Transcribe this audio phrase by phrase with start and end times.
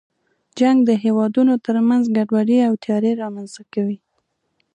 [0.59, 3.97] جنګ د هېوادونو تر منځ ګډوډي او تېرې رامنځته کوي.